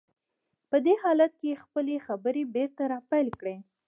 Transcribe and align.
په 0.69 0.77
دې 0.85 0.93
حالت 1.03 1.31
کې 1.39 1.47
يې 1.51 1.59
خپلې 1.63 1.95
خبرې 2.05 2.43
بېرته 2.55 2.83
را 2.91 2.99
پيل 3.09 3.27
کړې. 3.39 3.57